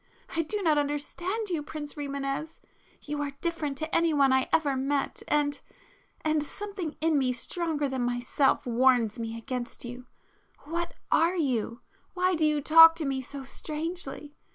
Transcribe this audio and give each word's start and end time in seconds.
I 0.35 0.41
do 0.41 0.63
not 0.63 0.79
understand 0.79 1.49
you, 1.49 1.61
Prince 1.61 1.93
Rimânez,—you 1.93 3.21
are 3.21 3.33
different 3.39 3.77
to 3.77 3.95
anyone 3.95 4.33
I 4.33 4.49
ever 4.51 4.75
met, 4.75 5.21
and... 5.27 5.61
and... 6.21 6.41
something 6.41 6.95
in 7.01 7.19
me 7.19 7.31
stronger 7.33 7.87
than 7.87 8.01
myself 8.01 8.65
warns 8.65 9.19
me 9.19 9.37
against 9.37 9.85
you. 9.85 10.07
What 10.61 10.95
are 11.11 11.35
you?—why 11.35 12.33
do 12.33 12.45
you 12.47 12.61
talk 12.61 12.95
to 12.95 13.05
me 13.05 13.21
so 13.21 13.43
strangely? 13.43 14.33